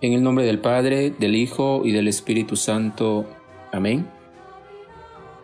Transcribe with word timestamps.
En 0.00 0.12
el 0.12 0.22
nombre 0.22 0.44
del 0.44 0.58
Padre, 0.58 1.14
del 1.18 1.34
Hijo 1.34 1.82
y 1.84 1.92
del 1.92 2.08
Espíritu 2.08 2.56
Santo. 2.56 3.26
Amén. 3.72 4.06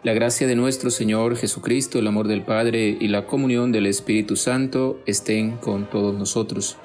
La 0.03 0.13
gracia 0.13 0.47
de 0.47 0.57
nuestro 0.57 0.91
Señor 0.91 1.37
Jesucristo, 1.37 1.99
el 1.99 2.07
amor 2.07 2.27
del 2.27 2.43
Padre 2.43 2.97
y 2.99 3.09
la 3.09 3.27
comunión 3.27 3.71
del 3.71 3.87
Espíritu 3.87 4.37
Santo 4.37 4.99
estén 5.07 5.57
con 5.59 5.89
todos 5.89 6.15
nosotros. 6.19 6.77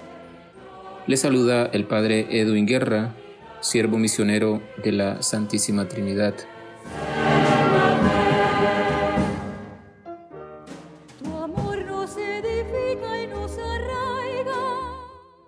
Le 1.08 1.18
saluda 1.18 1.66
el 1.72 1.86
Padre 1.86 2.28
Edwin 2.30 2.66
Guerra, 2.66 3.16
siervo 3.62 3.98
misionero 3.98 4.62
de 4.84 4.92
la 4.92 5.22
Santísima 5.22 5.88
Trinidad. 5.88 6.36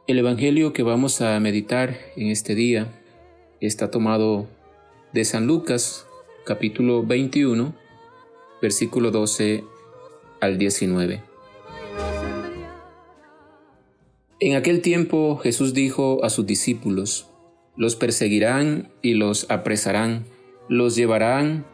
El 0.08 0.20
Evangelio 0.20 0.72
que 0.72 0.84
vamos 0.84 1.20
a 1.20 1.38
meditar 1.42 1.98
en 2.16 2.30
este 2.30 2.56
día 2.56 2.88
está 3.60 3.92
tomado 3.92 4.48
de 5.12 5.26
San 5.26 5.48
Lucas, 5.48 6.08
capítulo 6.46 7.04
21, 7.04 7.76
versículo 8.62 9.12
12 9.12 9.66
al 10.40 10.58
19. 10.58 11.22
En 14.40 14.56
aquel 14.56 14.82
tiempo 14.82 15.36
Jesús 15.44 15.74
dijo 15.74 16.24
a 16.24 16.30
sus 16.30 16.46
discípulos, 16.46 17.28
los 17.76 17.98
perseguirán 17.98 18.90
y 19.02 19.16
los 19.16 19.52
apresarán, 19.52 20.24
los 20.70 20.96
llevarán 20.96 21.66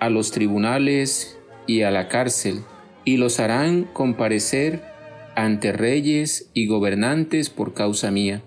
a 0.00 0.08
los 0.08 0.30
tribunales 0.30 1.38
y 1.66 1.82
a 1.82 1.90
la 1.90 2.08
cárcel, 2.08 2.62
y 3.04 3.18
los 3.18 3.38
harán 3.38 3.84
comparecer 3.84 4.93
ante 5.36 5.72
reyes 5.72 6.50
y 6.54 6.66
gobernantes 6.66 7.50
por 7.50 7.74
causa 7.74 8.10
mía. 8.10 8.42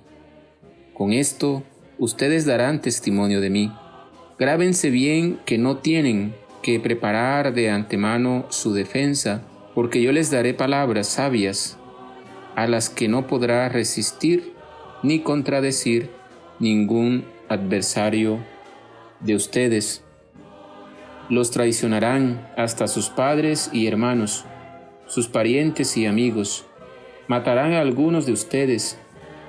Con 0.94 1.14
esto 1.14 1.64
ustedes 2.00 2.46
darán 2.46 2.82
testimonio 2.82 3.42
de 3.42 3.50
mí. 3.50 3.72
Grábense 4.40 4.90
bien 4.90 5.40
que 5.46 5.58
no 5.58 5.78
tienen 5.78 6.36
que 6.62 6.80
preparar 6.80 7.54
de 7.54 7.70
antemano 7.70 8.46
su 8.50 8.74
defensa, 8.74 9.44
porque 9.74 10.02
yo 10.02 10.12
les 10.12 10.32
daré 10.32 10.54
palabras 10.54 11.08
sabias, 11.08 11.78
a 12.56 12.68
las 12.68 12.90
que 12.90 13.08
no 13.08 13.28
podrá 13.28 13.70
resistir 13.70 14.54
ni 15.04 15.20
contradecir 15.20 16.10
ningún 16.60 17.26
adversario 17.50 18.40
de 19.20 19.36
ustedes. 19.36 20.04
Los 21.30 21.52
traicionarán 21.52 22.50
hasta 22.58 22.88
sus 22.88 23.10
padres 23.10 23.70
y 23.74 23.88
hermanos, 23.88 24.46
sus 25.08 25.28
parientes 25.28 25.96
y 25.98 26.06
amigos 26.06 26.67
Matarán 27.28 27.74
a 27.74 27.82
algunos 27.82 28.26
de 28.26 28.32
ustedes, 28.32 28.98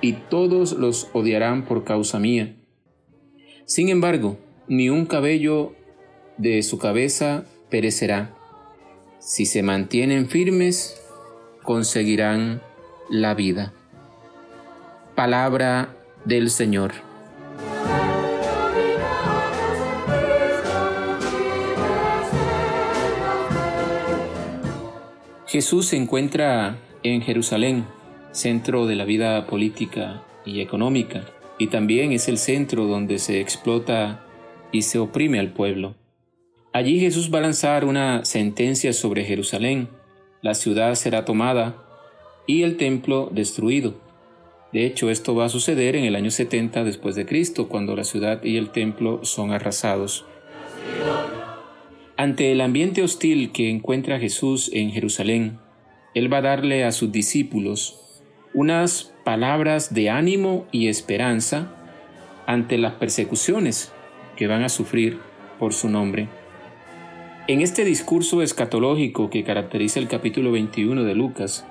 y 0.01 0.13
todos 0.13 0.73
los 0.73 1.09
odiarán 1.13 1.65
por 1.65 1.85
causa 1.85 2.19
mía. 2.19 2.57
Sin 3.65 3.89
embargo, 3.89 4.39
ni 4.67 4.89
un 4.89 5.07
cabello 5.07 5.75
de 6.37 6.63
su 6.63 6.79
cabeza 6.79 7.45
perecerá. 7.71 8.35
Si 9.19 9.47
se 9.47 9.63
mantienen 9.63 10.29
firmes, 10.29 11.01
conseguirán 11.63 12.63
la 13.11 13.35
vida. 13.35 13.73
Palabra 15.15 15.97
del 16.25 16.51
Señor. 16.51 16.93
Jesús 25.47 25.87
se 25.87 25.97
encuentra 25.97 26.79
en 27.03 27.23
Jerusalén, 27.23 27.85
centro 28.33 28.87
de 28.87 28.97
la 28.97 29.05
vida 29.05 29.47
política 29.47 30.23
y 30.45 30.61
económica, 30.61 31.25
y 31.59 31.69
también 31.69 32.13
es 32.13 32.29
el 32.29 32.39
centro 32.39 32.85
donde 32.87 33.19
se 33.19 33.41
explota 33.41 34.25
y 34.73 34.83
se 34.83 34.99
oprime 34.99 35.39
al 35.39 35.53
pueblo. 35.53 35.95
Allí 36.73 37.01
Jesús 37.01 37.33
va 37.33 37.39
a 37.39 37.43
lanzar 37.43 37.85
una 37.85 38.25
sentencia 38.25 38.93
sobre 38.93 39.25
Jerusalén. 39.25 39.89
La 40.43 40.55
ciudad 40.55 40.95
será 40.95 41.25
tomada 41.25 41.77
y 42.47 42.63
el 42.63 42.77
templo 42.77 43.31
destruido. 43.33 43.95
De 44.73 44.85
hecho, 44.85 45.11
esto 45.11 45.35
va 45.35 45.47
a 45.47 45.49
suceder 45.49 45.97
en 45.97 46.05
el 46.05 46.15
año 46.15 46.31
70 46.31 46.85
después 46.85 47.15
de 47.15 47.25
Cristo, 47.25 47.69
cuando 47.69 47.97
la 47.97 48.05
ciudad 48.05 48.45
y 48.45 48.59
el 48.59 48.71
templo 48.71 49.25
son 49.25 49.51
arrasados. 49.51 50.27
Ante 52.17 52.53
el 52.53 52.61
ambiente 52.61 53.03
hostil 53.03 53.51
que 53.53 53.71
encuentra 53.71 54.19
Jesús 54.19 54.71
en 54.75 54.91
Jerusalén, 54.91 55.59
él 56.19 56.33
va 56.33 56.39
a 56.39 56.43
darle 56.43 56.85
a 56.85 56.93
sus 56.93 57.13
discípulos 57.13 58.01
unas 58.53 59.15
palabras 59.25 59.95
de 59.95 60.11
ánimo 60.11 60.67
y 60.73 60.89
esperanza 60.89 61.73
ante 62.47 62.79
las 62.79 62.95
persecuciones 62.95 63.93
que 64.37 64.47
van 64.47 64.65
a 64.65 64.69
sufrir 64.69 65.19
por 65.59 65.75
su 65.75 65.89
nombre. 65.89 66.29
En 67.47 67.61
este 67.61 67.85
discurso 67.85 68.43
escatológico 68.43 69.31
que 69.31 69.45
caracteriza 69.45 70.01
el 70.01 70.09
capítulo 70.09 70.53
21 70.53 71.05
de 71.05 71.15
Lucas, 71.15 71.67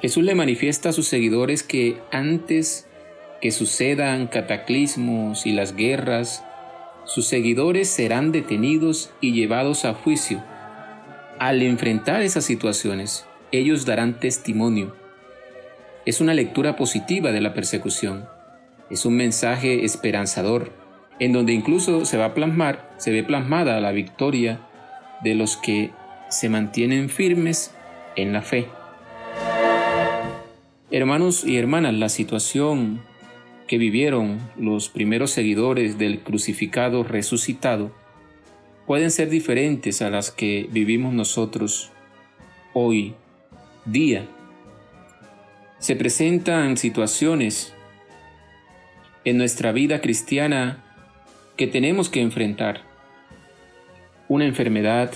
Jesús 0.00 0.24
le 0.24 0.34
manifiesta 0.34 0.88
a 0.88 0.92
sus 0.92 1.06
seguidores 1.06 1.62
que 1.62 1.98
antes 2.10 2.88
que 3.40 3.50
sucedan 3.50 4.26
cataclismos 4.26 5.46
y 5.46 5.52
las 5.52 5.76
guerras, 5.76 6.44
sus 7.04 7.26
seguidores 7.26 7.88
serán 7.88 8.32
detenidos 8.32 9.12
y 9.20 9.32
llevados 9.32 9.84
a 9.84 9.94
juicio 9.94 10.42
al 11.38 11.62
enfrentar 11.62 12.22
esas 12.22 12.44
situaciones, 12.44 13.26
ellos 13.52 13.86
darán 13.86 14.18
testimonio. 14.20 14.94
Es 16.04 16.20
una 16.20 16.34
lectura 16.34 16.76
positiva 16.76 17.32
de 17.32 17.40
la 17.40 17.54
persecución. 17.54 18.28
Es 18.90 19.04
un 19.04 19.16
mensaje 19.16 19.84
esperanzador, 19.84 20.72
en 21.18 21.32
donde 21.32 21.52
incluso 21.52 22.04
se 22.04 22.16
va 22.16 22.26
a 22.26 22.34
plasmar, 22.34 22.92
se 22.98 23.10
ve 23.10 23.22
plasmada 23.24 23.80
la 23.80 23.92
victoria 23.92 24.60
de 25.22 25.34
los 25.34 25.56
que 25.56 25.90
se 26.28 26.48
mantienen 26.48 27.08
firmes 27.08 27.74
en 28.16 28.32
la 28.32 28.42
fe. 28.42 28.66
Hermanos 30.90 31.44
y 31.44 31.56
hermanas, 31.56 31.94
la 31.94 32.08
situación 32.08 33.00
que 33.66 33.78
vivieron 33.78 34.38
los 34.56 34.88
primeros 34.88 35.32
seguidores 35.32 35.98
del 35.98 36.20
crucificado 36.20 37.02
resucitado 37.02 37.90
pueden 38.86 39.10
ser 39.10 39.28
diferentes 39.28 40.02
a 40.02 40.10
las 40.10 40.30
que 40.30 40.68
vivimos 40.70 41.12
nosotros 41.12 41.90
hoy 42.72 43.14
día. 43.86 44.26
Se 45.78 45.96
presentan 45.96 46.76
situaciones 46.76 47.72
en 49.24 49.38
nuestra 49.38 49.72
vida 49.72 50.00
cristiana 50.00 50.84
que 51.56 51.66
tenemos 51.66 52.08
que 52.08 52.20
enfrentar. 52.20 52.82
Una 54.28 54.44
enfermedad, 54.44 55.12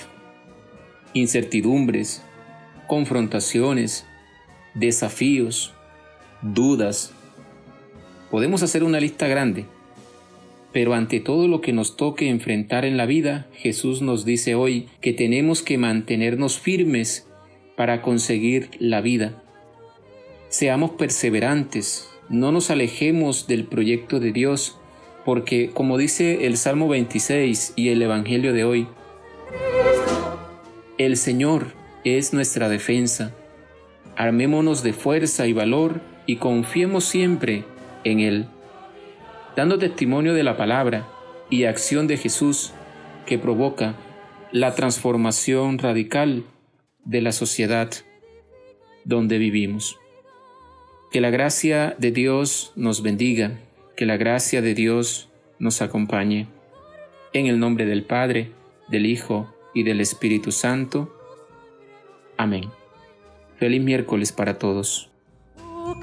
incertidumbres, 1.13 2.23
confrontaciones, 2.87 4.07
desafíos, 4.75 5.75
dudas. 6.43 7.13
Podemos 8.31 8.63
hacer 8.63 8.85
una 8.85 9.01
lista 9.01 9.27
grande 9.27 9.67
pero 10.73 10.95
ante 10.95 11.21
todo 11.21 11.49
lo 11.49 11.61
que 11.61 11.73
nos 11.73 11.97
toque 11.97 12.29
enfrentar 12.29 12.85
en 12.85 12.97
la 12.97 13.07
vida, 13.07 13.49
Jesús 13.55 14.03
nos 14.03 14.25
dice 14.25 14.55
hoy 14.55 14.89
que 15.01 15.13
tenemos 15.13 15.63
que 15.63 15.79
mantenernos 15.79 16.59
firmes 16.59 17.27
para 17.81 18.03
conseguir 18.03 18.69
la 18.79 19.01
vida. 19.01 19.43
Seamos 20.51 20.91
perseverantes, 20.91 22.11
no 22.29 22.53
nos 22.53 22.71
alejemos 22.71 23.47
del 23.47 23.65
proyecto 23.65 24.21
de 24.21 24.33
Dios, 24.33 24.79
porque 25.25 25.71
como 25.71 25.97
dice 25.97 26.45
el 26.47 26.59
Salmo 26.59 26.89
26 26.89 27.73
y 27.77 27.89
el 27.89 28.03
Evangelio 28.03 28.53
de 28.53 28.65
hoy, 28.65 28.87
el 30.99 31.16
Señor 31.16 31.69
es 32.04 32.34
nuestra 32.34 32.69
defensa. 32.69 33.33
Armémonos 34.15 34.83
de 34.83 34.93
fuerza 34.93 35.47
y 35.47 35.54
valor 35.54 36.03
y 36.27 36.37
confiemos 36.37 37.04
siempre 37.04 37.65
en 38.04 38.21
Él 38.21 38.47
dando 39.57 39.78
testimonio 39.78 40.34
de 40.34 40.43
la 40.43 40.59
palabra 40.59 41.09
y 41.49 41.65
acción 41.65 42.07
de 42.09 42.19
Jesús 42.19 42.75
que 43.25 43.39
provoca 43.39 43.95
la 44.53 44.75
transformación 44.75 45.78
radical 45.78 46.45
de 47.05 47.21
la 47.23 47.33
sociedad 47.33 47.91
donde 49.05 49.39
vivimos. 49.39 49.99
Que 51.11 51.21
la 51.21 51.31
gracia 51.31 51.97
de 51.99 52.13
Dios 52.13 52.73
nos 52.77 53.03
bendiga, 53.03 53.59
que 53.97 54.07
la 54.07 54.17
gracia 54.17 54.63
de 54.63 54.75
Dios 54.75 55.29
nos 55.59 55.83
acompañe. 55.83 56.47
En 57.33 57.47
el 57.47 57.59
nombre 57.59 57.87
del 57.87 58.05
Padre, 58.05 58.53
del 58.89 59.07
Hijo 59.07 59.55
y 59.75 59.83
del 59.83 60.01
Espíritu 60.01 60.53
Santo. 60.53 61.15
Amén. 62.37 62.71
Feliz 63.59 63.83
miércoles 63.83 64.33
para 64.33 64.59
todos. 64.59 65.11
Oh, 65.59 65.95